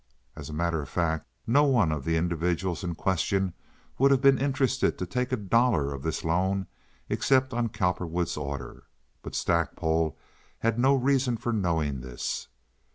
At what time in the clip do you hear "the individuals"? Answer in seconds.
2.05-2.83